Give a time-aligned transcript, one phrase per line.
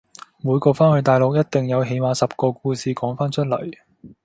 [0.39, 3.71] 每個番去大陸一定有起碼十個故事講番出嚟